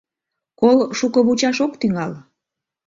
[0.59, 2.13] Кол шуко вучаш ок тӱҥал.